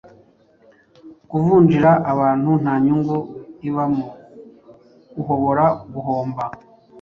Kuvunjira 1.29 1.91
abantu 2.11 2.51
ntanyungu 2.61 3.15
ibamo 3.67 4.07
uhobora 5.21 5.65
guhomba 5.93 6.43